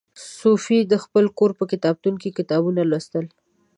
صوفي 0.37 0.79
د 0.91 0.93
خپل 1.03 1.25
کور 1.37 1.51
په 1.59 1.65
کتابتون 1.71 2.15
کې 2.21 2.35
کتابونه 2.37 2.81
لوستل. 2.91 3.25